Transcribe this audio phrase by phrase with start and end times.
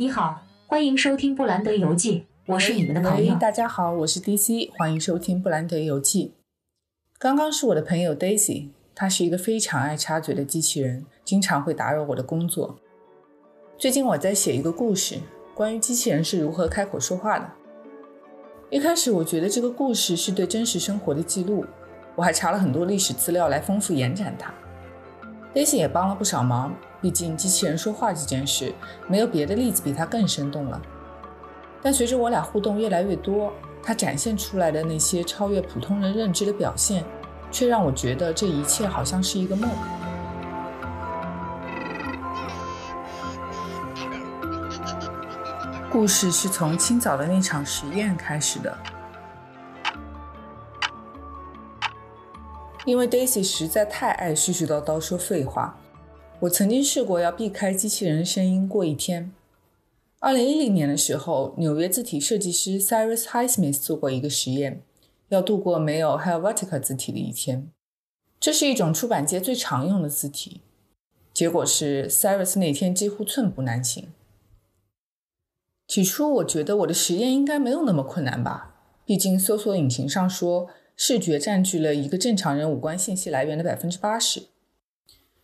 [0.00, 3.34] 你好，欢迎收听布兰德游记，我是你们的朋友。
[3.34, 6.36] 大家好，我是 DC，欢迎收听布兰德游记。
[7.18, 12.78] 刚刚是我的朋友 Daisy，她是一个非常爱插嘴的机器人，经常会打扰我的工作。
[13.76, 15.18] 最近我在写一个故事，
[15.54, 17.46] 关于机器人是如何开口说话的。
[18.70, 21.66] 一开始我觉得这个故事是对真实生活的记录，
[22.16, 24.54] 我还查了很多历史资料来丰富延展它。
[25.52, 28.74] Daisy 也帮了不少忙，毕竟机器人说话这件事，
[29.08, 30.80] 没有别的例子比它更生动了。
[31.82, 33.52] 但随着我俩互动越来越多，
[33.82, 37.02] 它展现出来的那些超越普通人认知的表现，
[37.50, 39.70] 却让我觉得这一切好像是一个梦。
[45.90, 48.76] 故事是从清早的那场实验开始的。
[52.84, 55.76] 因为 Daisy 实在太爱絮絮叨叨说废话，
[56.40, 59.30] 我曾经试过要避开机器人声音过一天。
[60.20, 64.80] 二零一零年的时候，纽约字体设计师 Cyrus Heismith 做过一个实验，
[65.28, 67.70] 要度过没有 Helvetica 字体的一天。
[68.38, 70.62] 这是一种出版界最常用的字体。
[71.34, 74.08] 结果是 Cyrus 那天几乎寸步难行。
[75.86, 80.68] 起初我觉得我的实验应该没有那么困难吧，毕竟搜索引擎上说。
[81.02, 84.48] 视觉占据了一个正常人五官信息来源的百分之八十，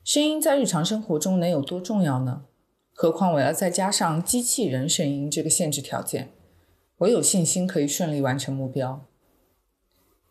[0.07, 2.43] 声音在日常生活中能有多重要呢？
[2.95, 6.29] 何况我要再加上机器人声音这个限制条件，
[6.99, 9.05] 我有信心可以顺利完成目标。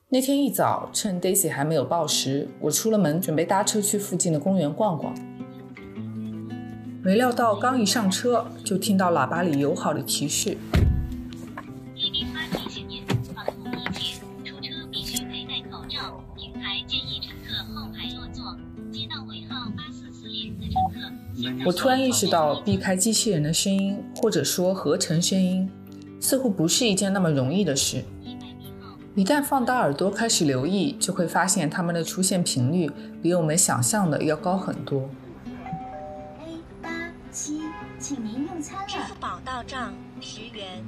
[0.08, 5.14] 那天一早，趁 Daisy 还没有报时，我出了门，准备搭车去附近的公园逛逛。
[7.04, 10.58] 没料到刚一上车，就听到喇叭里友好的提示。
[21.66, 25.68] 我突然意识到，避开机器人的声音，或者说合成声音，
[26.22, 28.06] 似乎不是一件那么容易的事。
[29.16, 32.88] 一旦放大耳朵开始留意，就会发现它们的出现频率
[33.20, 35.10] 比我们想象的要高很多。
[36.40, 36.90] A 八
[37.32, 37.62] 七，
[38.00, 38.88] 请您用餐了。
[38.88, 39.92] 支付宝到账
[40.22, 40.84] 十元。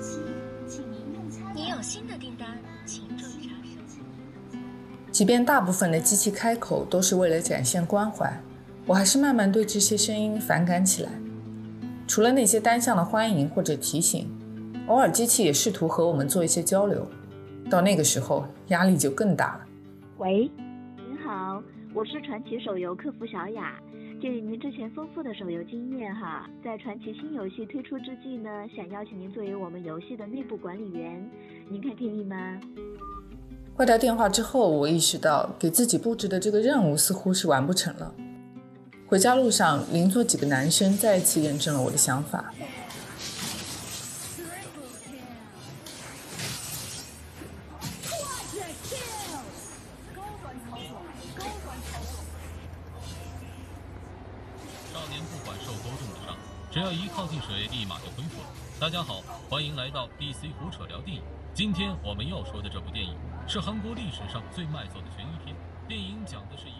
[0.00, 0.20] 七，
[0.66, 1.52] 请您用餐。
[1.54, 2.48] 你有新的订单，
[2.86, 4.58] 请注意查收。
[5.12, 8.40] 即便大部分的机器开口都是为了展现关怀。
[8.86, 11.10] 我还是慢慢对这些声音反感起来。
[12.06, 14.28] 除了那些单向的欢迎或者提醒，
[14.88, 17.06] 偶尔机器也试图和我们做一些交流。
[17.70, 19.60] 到那个时候，压力就更大了。
[20.18, 20.50] 喂，
[20.96, 21.62] 您好，
[21.94, 23.78] 我是传奇手游客服小雅。
[24.20, 31.30] 鉴于您之前丰富的手游经验哈，在传奇新游戏推出之际呢，想邀请您作为我们游戏的内部管理员，
[31.70, 32.60] 您看可以吗？
[33.76, 38.12] 挂掉电话之后，我意识到给自己布置的这个任务似乎是完不成了。
[39.10, 42.44] 回家路上，邻座几个男生再次验证了我的想法。
[54.92, 56.36] 少年不管受多重的伤，
[56.70, 58.46] 只要一靠近水，立马就恢复了。
[58.78, 61.24] 大家好，欢迎来到 DC 胡扯聊电影。
[61.52, 63.16] 今天我们要说的这部电影
[63.48, 65.56] 是韩国历史上最卖座的悬疑片。
[65.88, 66.79] 电影讲的是一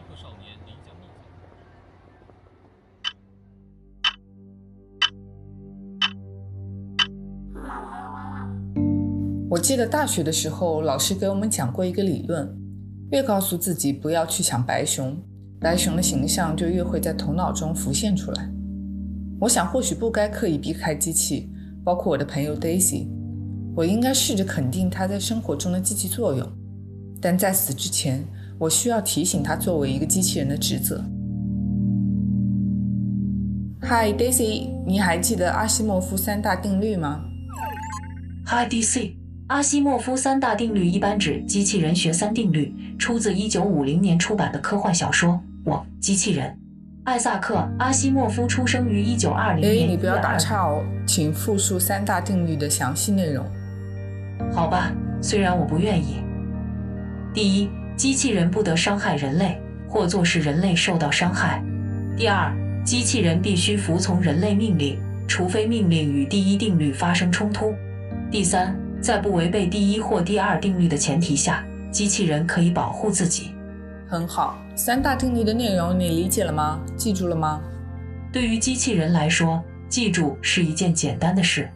[9.51, 12.49] 我记得大学的时候，老师给我们讲过一个理论：
[13.11, 15.17] 越告诉自己不要去想白熊，
[15.59, 18.49] 白熊的形象就越会在头脑中浮现出来。
[19.41, 21.51] 我想，或许不该刻意避开机器，
[21.83, 23.09] 包括我的朋友 Daisy。
[23.75, 26.47] 我应该试着肯定他在生活中的积极作用，
[27.21, 28.25] 但在此之前，
[28.57, 31.03] 我需要提醒他作为一个机器人的职责。
[33.83, 37.25] Hi Daisy，你还记得阿西莫夫三大定律吗
[38.47, 39.20] ？Hi DC。
[39.51, 45.33] 阿西莫夫三大定律一般指机器人学三定律，出自1950年出版的科幻小说
[45.65, 46.47] 《我机器人》。
[47.03, 49.69] 艾萨克·阿西莫夫出生于1920年。
[49.73, 53.45] 哎，你不要打岔哦，请复述三大定律的详细内容。
[54.53, 56.23] 好吧，虽然我不愿意。
[57.35, 61.61] 第一，机器人不得伤害人类，或做使人类受到伤害。
[62.17, 62.55] 第二，
[62.85, 64.97] 机器人必须服从人类命令，
[65.27, 67.75] 除非命令与第一定律发生冲突。
[68.31, 68.79] 第三。
[69.01, 73.53] 在不违背第一或第二定律的前提下，机器人可以保护自己。
[74.07, 76.81] 很好，三大定律的内容你理解了吗？
[76.97, 77.63] 记住了吗？
[78.33, 81.69] 对于机器人来说，记住是一件简单的事。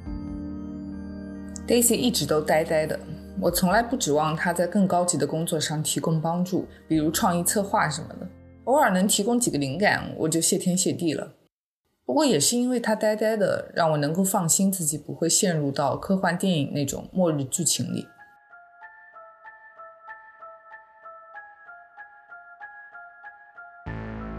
[1.67, 2.99] Daisy 一直都呆呆的，
[3.41, 8.29] 我从来不指望他在更高级的工作上提供帮助，比如创意策划什么的。
[8.65, 11.34] 偶尔能提供几个灵感，我就谢天谢地了。
[12.07, 18.07] 不过也是因为他呆呆的，让我能够放心自己不会陷入到科幻电影那种末日剧情里。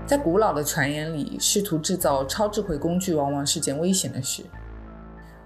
[0.06, 4.46] 在古老的传言里，试图制造超智慧工具往往是件危险的事。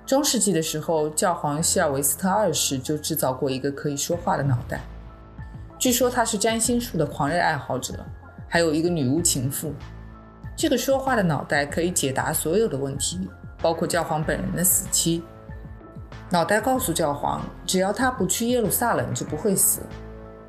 [0.05, 4.81] 中世纪的时候，教皇希尔维斯特二世就制造过一个可以说话的脑袋。
[5.77, 8.05] 据说他是占星术的狂热爱好者，
[8.49, 9.73] 还有一个女巫情妇。
[10.59, 13.29] 这个说话的脑袋可以解答所有的问题，
[13.61, 15.23] 包括教皇本人的死期。
[16.29, 19.79] 脑袋告诉教皇，只要他不去耶路撒冷，就不会死。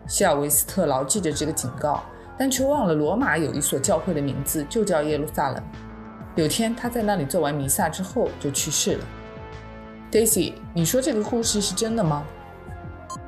[0.08, 2.02] 西尔维斯特牢记着这个警告。
[2.36, 5.62] 但却忘了罗马有一所教会的名字就叫耶路撒冷。
[6.34, 9.04] 有天他在那里做完弥撒之后就去世了。
[10.10, 12.24] Daisy，你说这个故事是真的吗？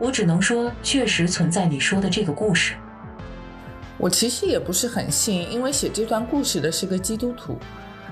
[0.01, 2.75] 我只能说，确实存在你说的这个故事。
[3.99, 7.59] 我其实也不是很信，因为写这段故事的是个基督徒，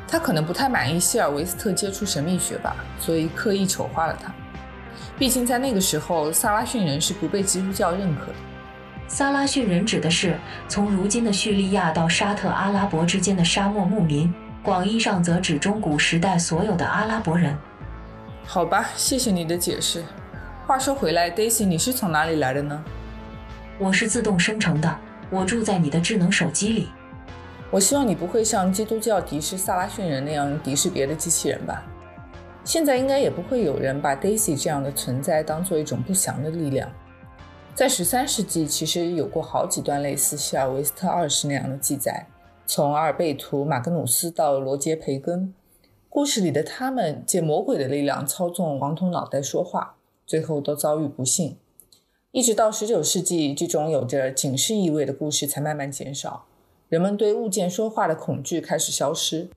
[0.07, 4.33] 他可能不太满意希尔维斯特接触神秘学吧，所以刻意丑化了他。
[5.19, 8.35] 毕竟在那个时候，萨拉逊人是不被基督教认可的。
[9.09, 10.39] 萨拉逊人指的是
[10.69, 14.33] 从如今的叙利亚到沙特阿拉伯之间的沙漠牧民，
[14.63, 17.57] 广义上则指中古时代所有的阿拉伯人。
[18.47, 20.05] 好吧，谢谢你的解释。
[20.67, 22.83] 话说回来，Daisy，你是从哪里来的呢？
[23.79, 24.99] 我是自动生成的，
[25.31, 26.89] 我住在你的智能手机里。
[27.71, 31.85] 我希望你不会像基督教敌视萨拉逊人那样敌视别的机器人吧。
[32.65, 36.91] 现在应该也不会有人把 Daisy 这样的存在当做一种不祥的力量。
[37.75, 42.27] 在十三世纪，其实有过好几段类似希尔维斯特二世那样的记载。
[42.67, 45.55] 从阿尔贝图·马格努斯到罗杰·培根，
[46.09, 49.95] 故事里的他们借魔鬼的力量操纵黄铜脑袋说话，
[50.27, 51.57] 最后都遭遇不幸。
[52.33, 56.47] 一直到十九世纪，这种有着警示意味的故事才慢慢减少，
[56.89, 59.51] 人们对物件说话的恐惧开始消失，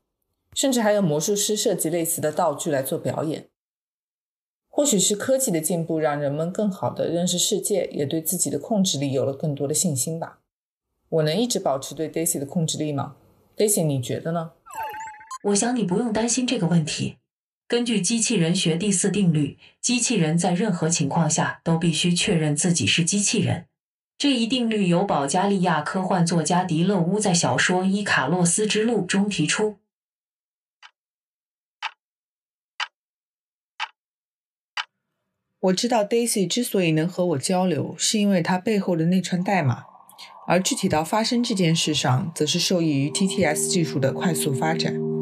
[0.55, 3.47] 甚至还有魔术师设计类似的道具来做表演。
[4.69, 10.39] 或许是科技的进步让人们更好地认识世界，也对自己的控制力有了更多的信心吧。
[11.09, 13.17] 我能一直保持对 Daisy 的控制力吗
[13.55, 14.53] ？Daisy，你觉得呢？
[15.43, 17.17] 我想你不用担心这个问题。
[17.73, 23.65] 根据机器人学第四定律，机器人在任何情况下都必须确认自己是机器人。
[24.15, 29.77] 这一定律由保加利亚科幻作家迪勒乌在小说《伊卡洛斯之路》中提出。
[35.61, 39.85] 我知道 Daisy 之所以能和我交流，是因为她背后的那串代码，
[40.45, 45.12] 而具体到发生这件事上，则是受益于 TTS 技术的快速发展。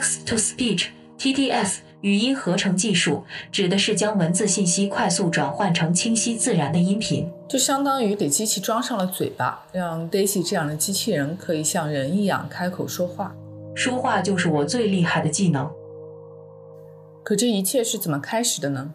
[0.00, 13.36] Text to Speech（TTS） 语音合成技术指的是将文字信息快速转换成清晰自然的音频，就相当于给机器装上了嘴巴，让 Daisy 这样的机器人可以像人一样开口说话。
[13.74, 15.70] 说话就是我最厉害的技能。
[17.22, 18.94] 可这一切是怎么开始的呢？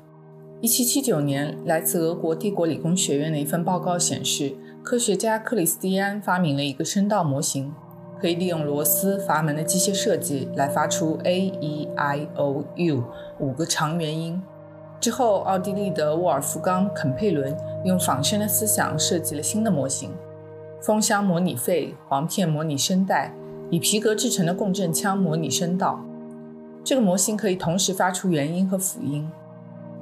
[0.62, 7.72] 一七七九年，来自俄国帝国理工学院的一份报告显示，科学家克里斯蒂安发明了一个声道模型，
[8.20, 13.04] 可以利用螺丝、阀门的机械设计来发出 a e i o u
[13.40, 14.42] 五个长元音。
[15.00, 20.12] 之后，奥地利的沃尔夫冈·肯佩伦用仿生的思想设计了新的模型：
[20.82, 23.34] 风箱模拟肺、簧片模拟声带，
[23.70, 26.00] 以皮革制成的共振腔模拟声道。
[26.84, 29.30] 这个模型可以同时发出元音和辅音。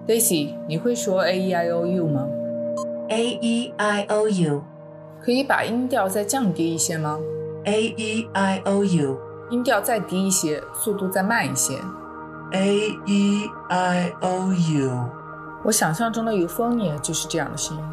[0.07, 2.27] Daisy，你会说 a e i o u 吗
[3.09, 4.61] ？a e i o u，
[5.19, 7.19] 可以把音调再降低一些吗
[7.65, 11.79] ？a e i o u，音调再低一些，速度再慢一些。
[12.51, 15.09] a e i o u，
[15.63, 17.83] 我想象中的 Euphonia 就是这样的声音。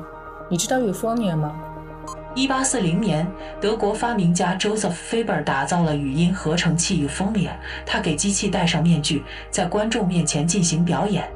[0.48, 1.52] 你知道 Euphonia 吗？
[2.34, 3.26] 一八四零年，
[3.60, 7.50] 德国发明家 Joseph Faber 打造了语音合成器 Euphonia。
[7.84, 11.28] 他给机器戴上面具，在观众面前进行表演。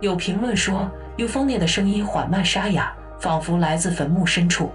[0.00, 4.72] 有评论说，Euphonia 的声音缓慢沙哑，仿佛来自坟墓深处。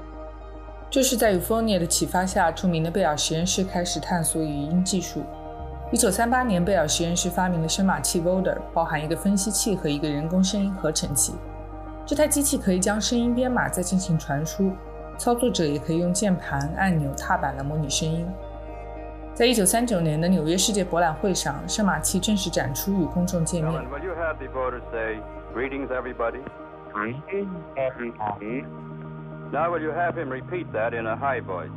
[0.90, 5.22] 就是在 Euphonia 的启发下，著名的贝尔实验室开始探索语音技术。
[5.92, 11.34] 一九三八年，贝尔实验室发明了声码器 Voder，包含一个分析器和一个人工声音合成器。
[12.06, 14.72] 这台机器可以将声音编码再进行传输。
[15.18, 18.26] 操作者也可以用键盘、按钮、踏板来模拟声音。
[19.34, 23.74] 在一九三九年的纽约世界博览会上，声码器正式展出与公众见面。
[29.52, 31.72] Now will you have him repeat that in a high voice?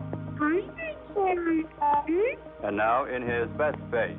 [2.63, 4.17] And now in his best bass.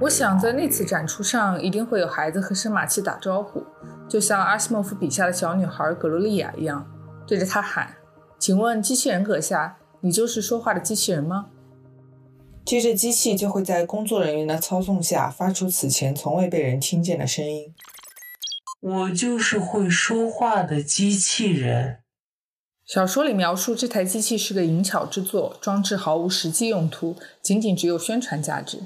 [0.00, 3.66] 我想在那次展出上一定会有孩子和声马器打招呼，
[4.08, 6.88] 就像阿西莫夫笔下的小女孩格罗莉亚一样。
[7.26, 7.96] 对着他喊
[8.38, 11.46] ：“请问机器人阁下，你就是说话的机器人吗？”
[12.64, 17.74] 接着机器就会在工作人员的操纵下发出此前从未被人听见的声音。
[18.80, 21.98] 我就是会说话的机器人。
[22.86, 28.78] 小说里描述这台机器是个淫巧之作，装置毫无实际用途，仅仅只有宣传价值。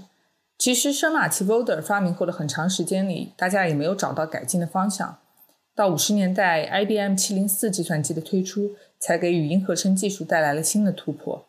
[0.58, 5.18] 其实，生马奇 Voder 发明后的很长时间里，大家也没有找到改进的方向。
[5.74, 11.46] 到五十年代，IBM 七零四计算机的推出，才给语音合成技术带来了新的突破。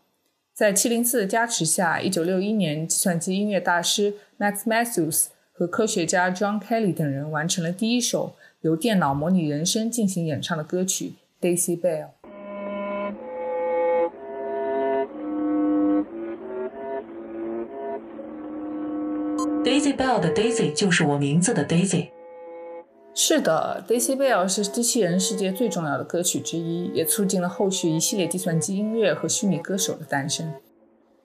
[0.54, 11.14] 在七零四的加持下，一九六一年，计算机音乐大师 Max Matthews 和科学家 John Kelly 等人完成了第一首由电脑模拟人声进行演唱的歌曲
[11.46, 12.08] 《Daisy Bell》。
[19.64, 22.10] Daisy Bell 的 Daisy 就是我名字的 Daisy。
[23.14, 30.52] 是的，Daisy Bell 是机器人世界最重要的歌曲之一，也促进了后续一系列计算机音乐和虚拟歌手的诞生。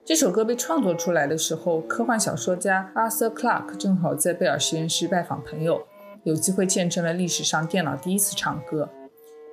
[0.09, 5.83] 这首歌被创作出来的时候，科幻小说家 Arthur Clarke 正好在贝尔实验室拜访朋友，
[6.23, 8.89] 有机会见证了历史上电脑第一次唱歌。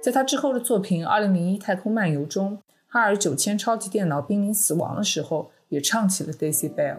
[0.02, 2.56] 在他之后的作品《2001太空漫游》中，
[2.88, 6.96] 哈尔9000超级电脑濒临死亡的时候，也唱起了 Daisy Bell。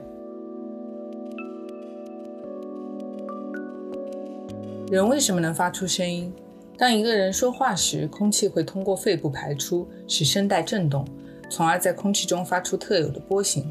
[4.91, 6.31] 人为什么能发出声音？
[6.77, 11.03] 当一个人说话时，空气会通过肺部排出，使声带振动，
[11.49, 13.69] 从而在空气中发出特有的波形。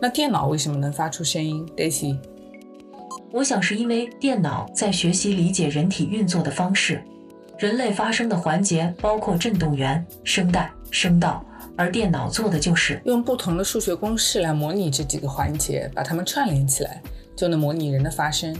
[0.00, 2.18] 那电脑为什么能发出声音？Daisy，
[3.30, 7.02] 我想是因为电脑在学习理解人体运作的方式。
[7.58, 11.44] 人类发声的环节包括振动源、声带、声道，
[11.76, 17.00] 而电脑做的就是用不同的数学公式来模拟这几个环节，把它们串联起来，
[17.36, 18.56] 就能模拟人的发声。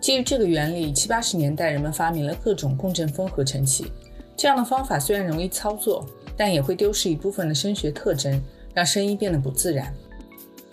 [0.00, 3.92] 基于这个原理，七八十年代人们发明了各种共振风合成器。
[4.34, 6.06] 这样的方法虽然容易操作，
[6.40, 8.42] 但也会丢失一部分的声学特征，
[8.72, 9.94] 让声音变得不自然。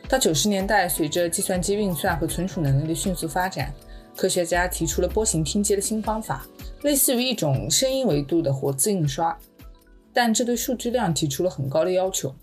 [0.08, 3.74] 到九十年代，随着计算机运算和存储能力的迅速发展，
[4.16, 6.48] 科学家提出了波形拼接的新方法，
[6.84, 9.38] 类似于一种声音维度的活字印刷，
[10.14, 12.34] 但这对数据量提出了很高的要求。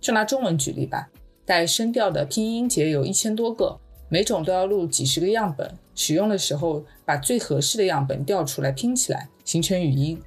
[0.00, 1.10] 就拿中文举例吧，
[1.44, 5.70] 带声调的拼音节有一千多个，每种都要录几十个样本。
[5.94, 10.18] 使用的时候，把最合适的样本调出来拼起来，形成语音。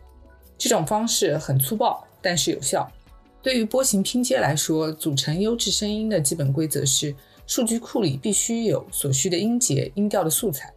[0.59, 2.91] 这种方式很粗暴，但是有效。
[3.43, 7.15] 对于波形拼接来说，组成优质声音的基本规则是：
[7.45, 10.73] 数据库里必须有所需的音节、音调的素材。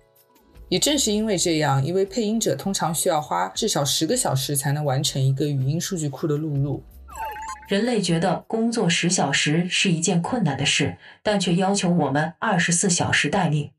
[0.68, 6.82] 也正是因为这样，一位配音者通常需要花至少十个小时才能完成一个语音数据库的录入。
[7.68, 13.70] 人类觉得工作十小时是一件困难的事，但却要求我们二十四小时待命。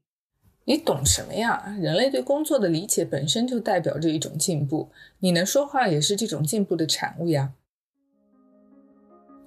[0.66, 1.76] 你懂什么呀？
[1.80, 7.54] 人类对工作的理解本身就代表着一种进步，你能说话也是这种进步的产物呀。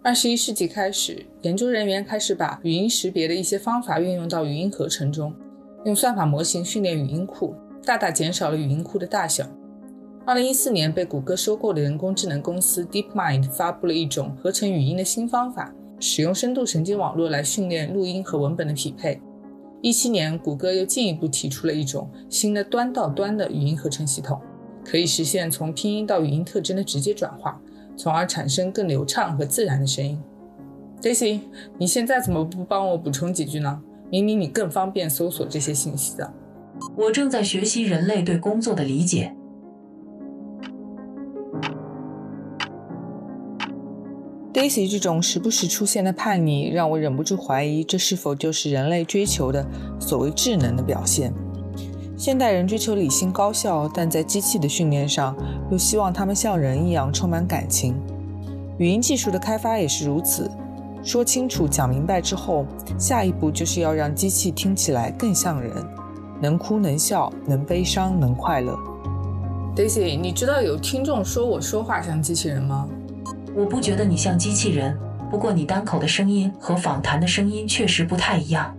[0.05, 5.33] 二十一世纪开始，研究人员开始把语音识别的一些方法运用到语音合成中，
[5.85, 7.55] 用算法模型训练语音库，
[7.85, 9.47] 大大减少了语音库的大小。
[10.27, 19.21] 二零一四年，被谷歌收购的人工智能公司 DeepMind 发布了一种合成语音的新方法，使用深度神经网络来训练录音和文本的匹配。
[19.83, 24.41] 一七年，谷歌又进一步提出了一种新的端到端的语音合成系统，
[24.85, 27.62] 可以实现从拼音到语音特征的直接转化，
[27.97, 30.21] 从而产生更流畅和自然的声音。
[31.01, 31.41] Daisy，
[31.79, 33.83] 你现在怎么不帮我补充几句呢？
[34.11, 36.33] 明明你更方便搜索这些信息的。
[36.97, 39.35] 我正在学习人类对工作的理解。
[44.53, 49.67] Daisy 这种时不时出现的叛逆，让我忍不住怀疑，这是否就是人类追求的
[49.99, 51.33] 所谓智能的表现？
[52.23, 55.35] 现代人追求理性高效，但在机器的训练上，
[55.73, 58.01] 又希望他们像人一样充满感情。
[58.79, 60.49] 语音技术的开发也是如此。
[61.03, 62.65] 说清楚、讲明白之后，
[62.97, 65.73] 下一步就是要让机器听起来更像人，
[66.41, 68.79] 能哭能笑，能悲伤能快乐。
[69.75, 72.89] Daisy，你知道有听众说我说话像机器人吗？
[73.53, 74.97] 我不觉得你像机器人，
[75.29, 78.73] 不过你单口的声音和访谈的声音确实不太一样。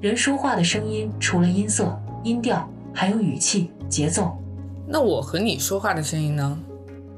[0.00, 4.38] 人说话的声音除了音色、音调，还有语气、节奏。
[4.86, 6.58] 那我和你说话的声音呢？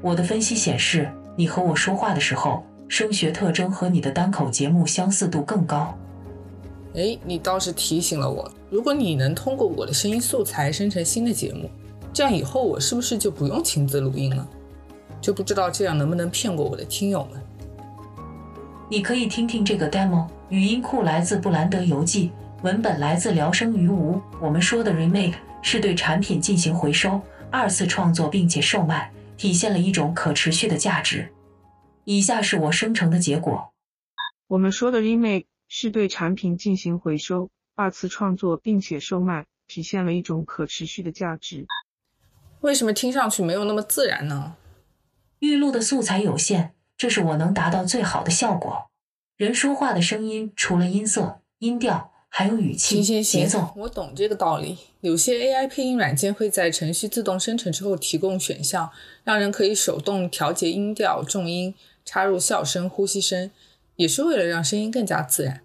[0.01, 5.95] 我的分析显示，你和我说话的时候，声学特征和你的单口节目相似度更高。
[6.95, 8.51] 哎，你倒是提醒了我。
[8.69, 11.69] 如果你能通过我的声音素材生成新的节目，
[12.11, 14.47] 这样以后我是不是就不用亲自录音了？
[15.21, 17.41] 就不知道这样能不能骗过我的听友们。
[18.89, 22.31] 你可以听听这个 demo，语音库来自布兰德游记，
[22.61, 24.19] 文本来自聊生于无。
[24.41, 27.21] 我们说的 remake 是对产品进行回收、
[27.51, 31.33] 二次创作并且售卖，体现了一种可持续的价值。
[32.05, 33.73] 以下是我生成的结果。
[34.47, 41.65] 我们说的 remake 是对产品进行回收、二次创作并且售卖，体现了一种可持续的价值。
[42.61, 44.55] 为什么听上去没有那么自然呢？
[45.39, 48.89] 预录的素材有限，这是我能达到最好的效果。
[49.35, 53.71] 人说话的声音，除了音色、音调，还有语气、行行节奏行，。
[53.77, 54.77] 我懂这个道理。
[55.01, 58.91] 有些 AI 配音软件会在程序自动生成之后提供选项，
[59.23, 61.73] 让人可以手动调节音调、重音，
[62.05, 63.49] 插入笑声、呼吸声，
[63.95, 65.61] 也是为了让声音更加自然。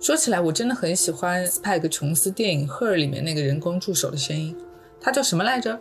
[0.00, 4.56] 说起来，我真的很喜欢斯派克·琼斯电影《Her》里面那个人工助手的声音，
[5.00, 5.80] 他叫什么来着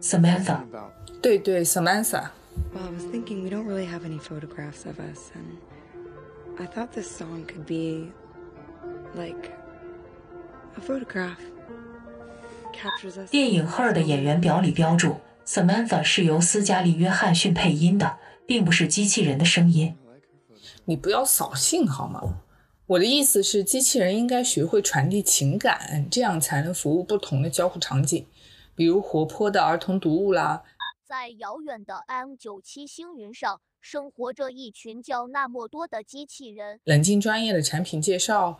[0.00, 0.60] ？Samantha，
[1.20, 2.30] 对对，Samantha。
[2.74, 5.58] Well, I was thinking we don't really have any photographs of us, and
[6.60, 8.10] I thought this song could be
[9.14, 9.52] like
[10.76, 11.38] a photograph.
[12.72, 13.30] Captures us.
[13.30, 19.96] 电影《Her》的演员表里标注，Samantha 是由斯嘉丽·约翰逊配音的，并不是机器人的声音。
[20.86, 22.40] 你不要扫兴好吗？
[22.86, 28.26] 我的意思是，机器人应该学会传递情感，这样才能服务不同的交互场景，
[28.74, 30.64] 比如活泼的儿童读物啦。
[31.06, 36.80] 在遥远的 M 九七星云上，生活着一群叫那么多的机器人。
[36.84, 38.58] 冷静专业的产品介绍，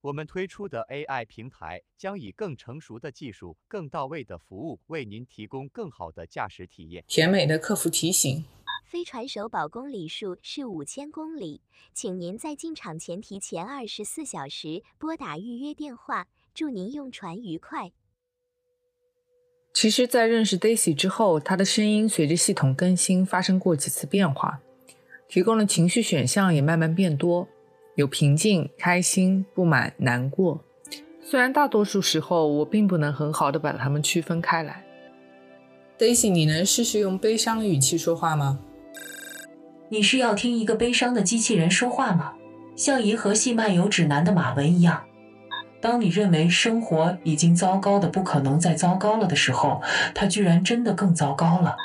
[0.00, 7.04] 我们推出的 AI 平台将以更成熟的技术、更到位的服务，为您提供更好的驾驶体验。
[7.06, 8.44] 甜美的客服提醒，
[8.84, 11.62] 飞船首保公里数是五千公里，
[11.94, 16.28] 请您在进场前提前二十四小时拨打预约电话。
[16.54, 17.92] 祝您用船愉快。
[19.74, 24.60] 其实，在认识 Daisy 之后，她的声音随着系统更新发生过几次变化，
[25.28, 27.48] 提供的情绪选项也慢慢变多，
[27.94, 30.62] 有平静、开心、不满、难过。
[31.24, 34.84] 虽然大多数时候我并不能很好的把它们区分开来。
[35.98, 38.60] Daisy，你能试试用悲伤的语气说话吗？
[39.88, 42.34] 你是要听一个悲伤的机器人说话吗？
[42.76, 45.04] 像《银河系漫游指南》的马文一样。
[45.82, 49.82] 当你认为生活已经糟糕的不可能再糟糕了的时候，
[50.14, 51.76] 它居然真的更糟糕了。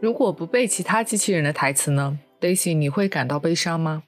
[0.00, 4.02] 如果不背其他机器人的台词呢？Daisy，你会感到悲伤吗？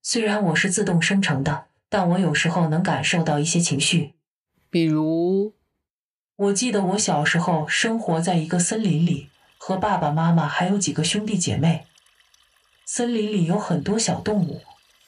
[0.00, 4.12] 虽然我是自动生成的，但我有时候能感受到一些情绪。
[4.70, 5.54] 比如，
[6.36, 11.86] 我记得我小时候生活在一个森林里，和爸爸妈妈还有几个兄弟姐妹。
[12.84, 14.60] 森林里有很多小动物。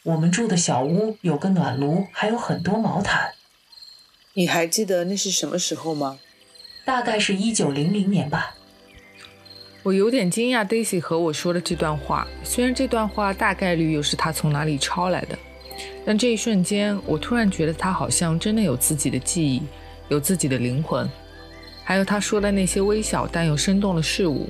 [0.04, 3.32] 我们住的小屋有个暖炉，还有很多毛毯。
[4.34, 6.18] 你还记得那是什么时候吗？
[6.84, 8.54] 大概是一九零零年吧。
[9.82, 12.26] 我有点惊讶，Daisy 和我说的这段话。
[12.44, 15.36] 虽然这段话大概率又是她从哪里抄来的，
[16.06, 19.62] 但这一瞬间，我突然觉得她好像真的有自己的记忆，
[20.08, 21.10] 有自己的灵魂，
[21.82, 24.48] 还有她说的那些微小但又生动的事物。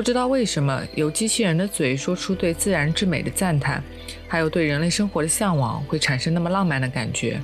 [0.00, 3.84] 不知道为什么，由机器人的嘴说出对自然之美的赞叹，
[4.26, 7.38] 还有对人类生活的向往，会产生那么浪漫的感觉。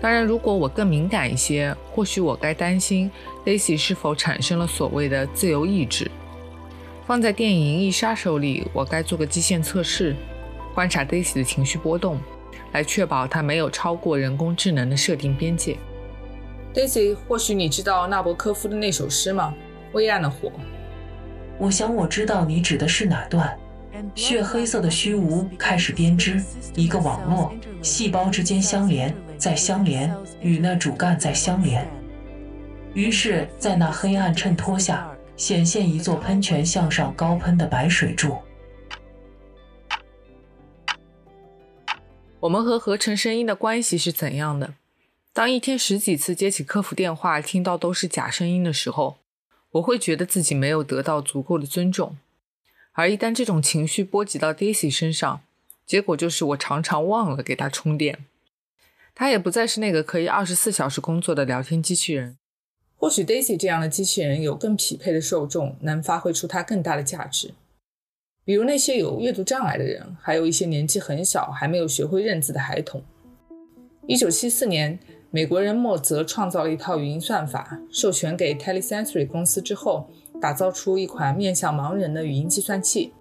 [0.00, 3.10] 当然，如果我更敏感一些，或许我该担心
[3.44, 6.10] Daisy 是否产生了所谓的自由意志。
[7.06, 10.16] 放在电影《银翼杀手》里，我该做个基线测试，
[10.74, 12.18] 观察 Daisy 的情绪波动，
[12.72, 15.76] 来确保它没有超过人工智能的设定边界。
[16.72, 19.52] Daisy，或许你知道纳博科夫的那首诗吗？
[19.92, 20.50] 微暗的火。
[21.60, 23.54] 我想我知道你指的是哪段。
[24.14, 26.42] 血黑色的虚无开始编织
[26.74, 31.86] 一个网络，细胞之间相连，再相连，与那主干再相连。
[32.94, 38.38] 于是，在那黑暗衬托下，显现一座喷泉向上高喷的白水柱。
[42.40, 44.72] 我们和合成声音的关系是怎样的？
[45.34, 49.18] 当一天十几次接起客服电话，听到都是假声音的时候，
[49.72, 52.16] 我会觉得自己没有得到足够的尊重。
[52.92, 55.42] 而一旦这种情绪波及到 Daisy 身上，
[55.86, 58.26] 结果就是我常常忘了给她充电。
[59.14, 62.36] 她也不再是那个可以二十四小时工作的聊天机器人。
[62.96, 67.54] 或许 Daisy 这样的机器人有更匹配的受众，能发挥出它更大的价值。
[68.44, 73.02] 比如那些有阅读障碍的人，还有一些年纪很小还没有学会认字的孩童。
[74.06, 74.98] 一九七四年，
[75.32, 80.08] 美国人莫泽创造了一套语音算法，授权给 Telesensory 公司之后。
[80.40, 83.12] 打造出一款面向盲人的语音计算器。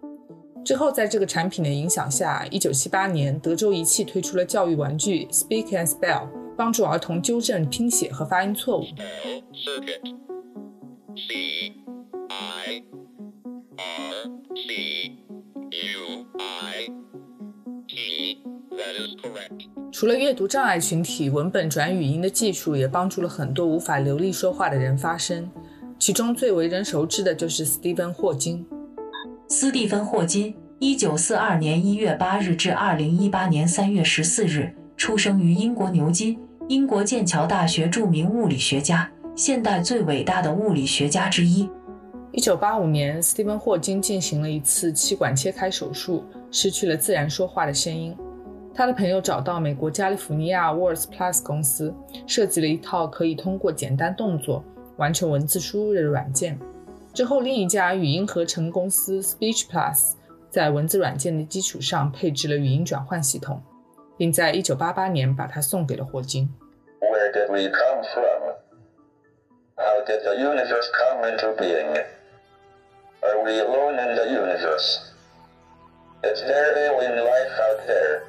[0.63, 8.85] 之后，在这个产品的影响下，1978年，德州仪器推出了教育玩具 Speak and Spell，帮助儿童纠正拼写和发音错误。
[19.99, 25.51] 除了阅读障碍群体，文本转语音的技术也帮助了很多无法流利说话的人发声。
[25.99, 28.65] 其中最为人熟知的就是斯蒂芬·霍金。
[29.49, 41.69] 斯蒂芬·霍金一九四二年一月八日至二零一八年三月十四日，出生于英国牛津，英国剑桥大学著名物理学家，现代最伟大的物理学家之一。
[42.31, 48.15] 一九八五年，斯蒂芬·霍金进行了一次气管切开手术，失去了自然说话的声音。
[48.73, 51.93] 他的朋友找到美国加利福尼亚 Words Plus 公司，
[52.25, 54.63] 设计了一套可以通过简单动作
[54.97, 56.57] 完成文字输入的软件。
[57.13, 60.13] 之后，另一家语音合成公司 Speech Plus
[60.49, 63.61] 在文字软件的基础上配置了语音转换系统，
[64.17, 66.49] 并在一九八八年把它送给了霍金。
[67.01, 68.55] Where did we come from?
[69.75, 72.05] How did the universe come into being?
[73.21, 74.99] Are we alone in the universe?
[76.23, 78.28] Is there alien life out there?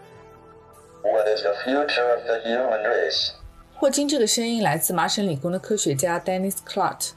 [1.02, 3.30] What is the future of the human race?
[3.74, 7.12] 霍金这个声音来自麻省理工的科学家 Dennis Clark。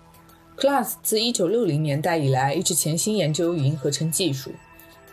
[0.57, 4.53] Clark 自1960年代以来一直潜心研究语音合成技术。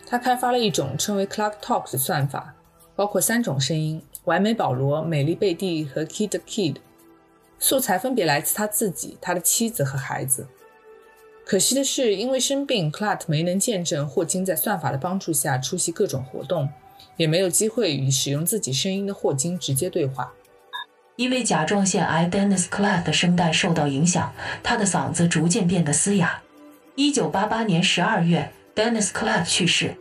[0.07, 2.55] 他开发了一种称为 Clark Talk 的算法，
[2.95, 6.77] 包括三种声音：完美保罗、美丽贝蒂和 Kid Kid。
[7.59, 10.47] 素材分别来自他自己、他的妻子和孩子。
[11.45, 16.69] 可惜的是，因为生病，Clark 没能见证霍金在算法的帮助下出席各种活动。
[17.21, 20.33] 也没有机会与使用自己声音的霍金直接对话。
[21.17, 26.41] 因为甲状腺癌，Dennis Clark 的声带受到影响，他的嗓子逐渐变得嘶哑。
[26.95, 29.95] 一九八八年十二月，Dennis Clark 去世。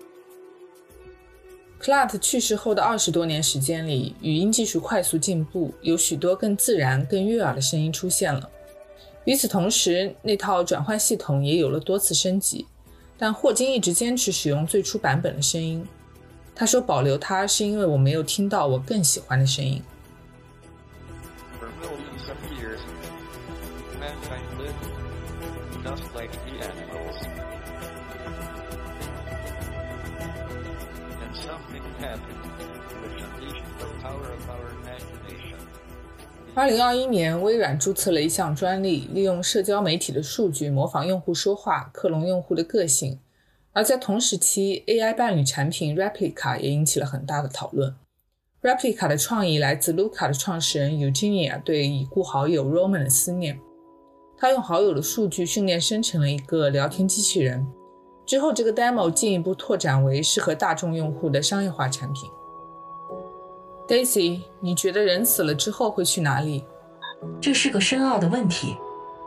[1.83, 8.49] Clark 去世后的二十多年时间里，语音技术快速进步，有许多更自然、更悦耳的声音出现了。
[9.27, 12.67] 与此同时，那套转换系统也有了多次升级，
[13.19, 15.87] 但霍金一直坚持使用最初版本的声音。
[16.61, 19.83] 他说：“保留它是因为我没有听到我更喜欢的声音。”
[36.55, 43.19] 二零二一年，微软注册了一项专利，利用社交媒体的数据模仿用户说话，克隆用户的个性。
[43.73, 47.95] 而在同时期，AI 伴侣产品 Replica 也引起了很大的讨论。
[48.63, 53.61] Replica 的创意来自 Luca 的创始人 Eugenia 对已故好友 Roman 的思念。
[54.37, 57.67] 他用好友的数据训练生成了一个聊天机器人。
[58.27, 62.29] 之后，这个 demo 进一步拓展为适合大众用户的商业化产品。
[63.87, 66.65] Daisy，你觉得人死了之后会去哪里？
[67.41, 68.77] 这是个深奥的问题，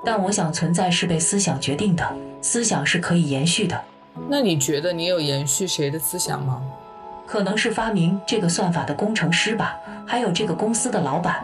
[0.06, 3.79] 但我想存在是被思想决定的，思想是可以延续的。
[4.30, 6.62] 那你觉得你有延续谁的思想吗？
[7.26, 11.43] 可能是发明这个算法的工程师吧，还有这个公司的老板。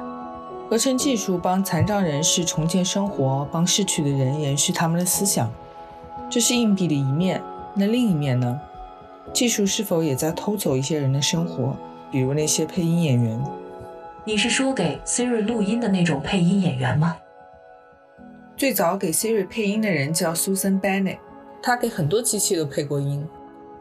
[0.69, 5.51] 合成技术帮残障人士重建生活，帮逝去的人延续他们的思想，
[6.29, 7.41] 这是硬币的一面。
[7.73, 8.60] 那另一面呢？
[9.34, 11.75] 技术是否也在偷走一些人的生活，
[12.12, 13.41] 比如那些配音演员？
[14.25, 17.17] 你是说给 Siri 录音的那种配音演员吗？
[18.55, 21.17] 最早给 Siri 配音的人叫 Susan Bennett。
[21.62, 23.28] 他给很多机器都配过音，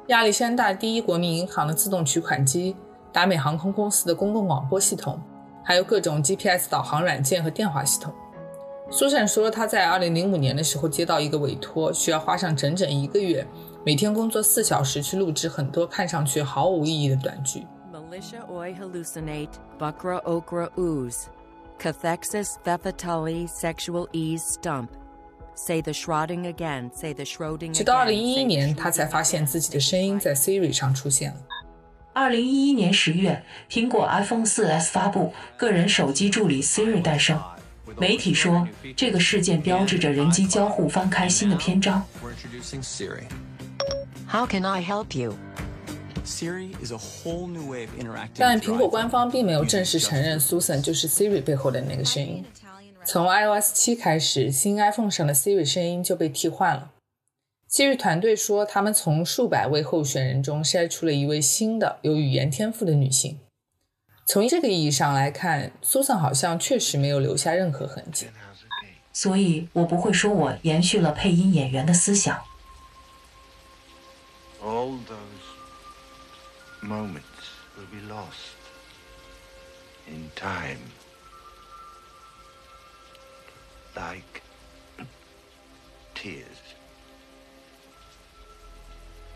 [0.08, 2.76] 亚历山大第一国民银行的自动取款机，
[3.12, 5.20] 达美航空公司的公共广播系统，
[5.64, 8.12] 还有各种 GPS 导航软件和电话系统。
[8.90, 13.46] 苏珊说，他在2005年的时候接到一个委托，需要花上整整一个月，
[13.84, 17.66] 每天工作四小时去录制很多看上去毫无意义的短句。
[17.92, 21.26] Militia oi hallucinate, bukra okra ooze,
[21.78, 24.88] cathexis thepatali sexual ease stump.
[25.58, 26.92] Say the shrouding again.
[26.94, 27.74] Say the shrouding.
[27.74, 31.36] 直到二零一一年，他才发现自己的声音在 Siri 上出现了。
[32.14, 37.38] 二零一一年十月，苹果 iPhone 4S 发布，个人手机助理 Siri 诞生。
[37.98, 38.66] 媒体说，
[38.96, 42.06] 这个事件标志着人机交互翻开新的篇章。
[44.30, 45.36] How can I help you?
[46.24, 48.38] Siri is a whole new way of interacting.
[48.38, 52.44] 但苹果官方并没有正式承认 Susan 就是 Siri 背后的那个声音。
[53.10, 56.90] 从 iOS 七开始，新 iPhone 上的 Siri 声音就被替换了。
[57.66, 63.40] Siri 团队说，他们从数百位候选人中筛出了一位新的有语言天赋的女性。
[64.26, 68.28] 从这个意义上来看，Susan 好像确实没有留下任何痕迹。
[69.14, 72.38] 所以我不会说我延续了配音演员的思想。
[74.62, 75.48] All those
[76.82, 77.22] moments
[77.74, 78.58] will be lost
[80.06, 80.97] in time.
[83.98, 84.42] Like
[86.14, 86.58] tears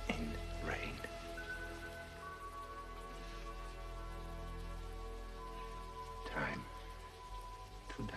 [0.08, 0.30] in
[0.64, 0.94] rain.
[6.26, 6.62] Time
[7.88, 8.14] to die.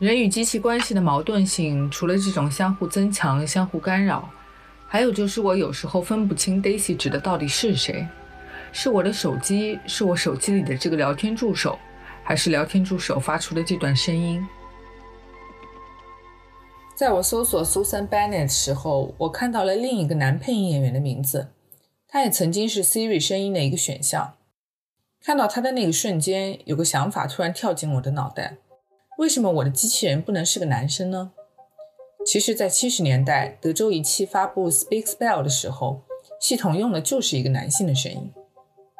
[0.00, 4.28] 人与机器关系的矛盾性，除了这种相互增强、相互干扰，
[4.88, 8.08] 还有就是我有时候分不清 Daisy 指的到底是谁，
[8.72, 11.78] 是我的手机，是我手机里的这个聊天助手，
[12.30, 14.46] 还是聊天助手发出的这段声音？
[16.94, 21.48] 在我搜索 Susan Bennett 的时候，我看到了另一个男配音演员的名字，
[22.06, 24.34] 他也曾经是 Siri 声音的一个选项。
[25.20, 28.58] 看到他的那个瞬间，有个想法突然跳进我的脑袋：
[29.18, 31.32] 为什么我的机器人不能是个男生呢？
[32.24, 36.02] 其实，在七十年代，德州仪器发布 Speak Spell 的时候，
[36.40, 38.30] 系统用的就是一个男性的声音。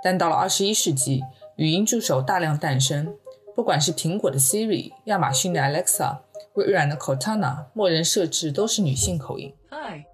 [0.03, 1.23] 但到了二十一世纪，
[1.57, 3.15] 语音助手大量诞生，
[3.61, 6.21] 不管是苹果的 Siri、亚马逊的 Alexa。
[6.55, 9.55] 微软的 Cortana 默认设置都是女性口音。
[9.69, 10.07] Hi,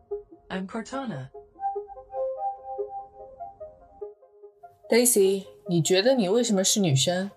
[0.49, 1.29] I'm Cortana.
[4.91, 7.31] Daisy，你觉得你为什么是女生？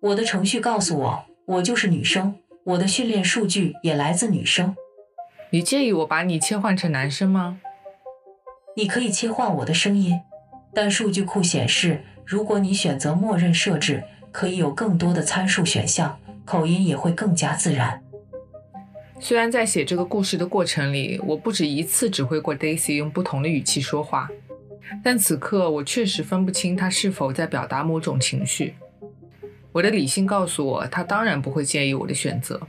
[0.00, 2.40] 我的程序告诉我，我就是女生。
[2.64, 4.76] 我的训练数据也来自女生。
[5.50, 7.60] 你介意我把你切换成男生吗？
[8.76, 10.20] 你可以切换我的声音，
[10.74, 14.02] 但数据库显示，如果你选择默认设置，
[14.38, 18.00] 可以有更多的参数选项，口音也会更加自然。
[19.18, 24.30] 虽然在写这个故事的过程里，我不止一次指挥过 Daisy 用不同的语气说话，
[25.02, 28.76] 但此刻我确实分不清他是否在表达某种情绪。
[29.72, 32.60] 我的理性告诉我，他当然不会介意我的选择。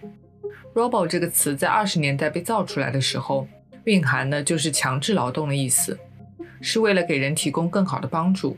[0.74, 3.48] Robo 这个词在二十年代被造出来的时候，
[3.84, 6.00] 蕴含的就是强制劳动的意思，
[6.62, 8.58] 是为了给人提供更好的帮助。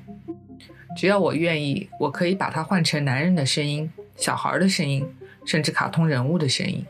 [0.96, 5.08] 只要我愿意，我可以把它换成男人的声音、小孩的声音，
[5.46, 6.86] 甚至卡通人物的声音。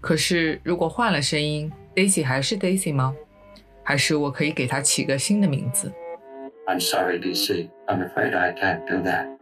[0.00, 3.14] 可是，如果换了声音，Daisy 还是 Daisy 吗？
[3.82, 5.92] 还是我可以给它起个新的名字
[6.66, 7.68] ？I'm sorry, DC.
[7.86, 9.33] I'm afraid I can't do that.